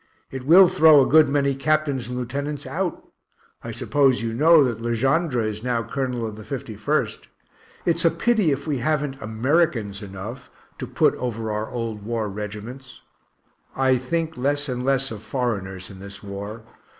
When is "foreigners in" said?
15.21-15.99